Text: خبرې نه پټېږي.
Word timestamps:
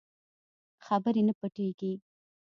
خبرې 0.85 1.21
نه 1.27 1.33
پټېږي. 1.39 1.91